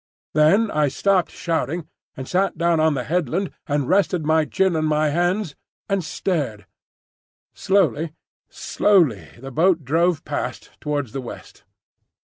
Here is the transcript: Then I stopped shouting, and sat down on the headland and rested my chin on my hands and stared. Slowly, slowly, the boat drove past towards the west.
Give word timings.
Then 0.33 0.71
I 0.71 0.87
stopped 0.87 1.29
shouting, 1.29 1.87
and 2.17 2.27
sat 2.27 2.57
down 2.57 2.79
on 2.79 2.95
the 2.95 3.03
headland 3.03 3.51
and 3.67 3.87
rested 3.87 4.25
my 4.25 4.45
chin 4.45 4.75
on 4.75 4.83
my 4.85 5.09
hands 5.09 5.53
and 5.87 6.03
stared. 6.03 6.65
Slowly, 7.53 8.11
slowly, 8.49 9.27
the 9.37 9.51
boat 9.51 9.85
drove 9.85 10.25
past 10.25 10.71
towards 10.79 11.11
the 11.11 11.21
west. 11.21 11.65